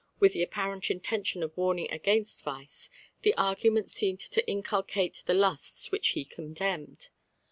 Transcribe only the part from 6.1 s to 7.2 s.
he condemned.